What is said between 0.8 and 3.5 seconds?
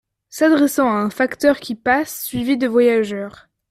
à un facteur qui passe suivi de voyageurs.